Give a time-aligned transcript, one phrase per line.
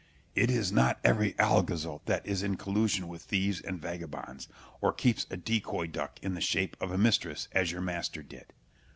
[0.33, 4.47] It is not every alguazil that is in collusion with thieves and vagabonds,
[4.81, 8.51] or keeps a decoy duck in the shape of a mistress, as your master did.